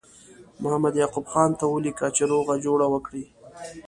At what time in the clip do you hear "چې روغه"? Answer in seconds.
2.15-2.55